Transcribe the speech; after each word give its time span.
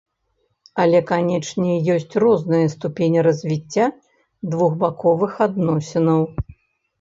Але 0.83 0.99
канечне, 1.09 1.73
ёсць 1.95 2.15
розныя 2.23 2.71
ступені 2.75 3.19
развіцця 3.27 3.85
двухбаковых 4.55 5.37
адносінаў. 5.49 6.21